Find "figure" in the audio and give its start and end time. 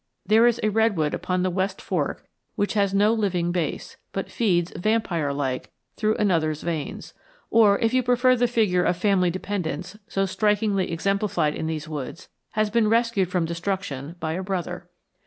8.47-8.83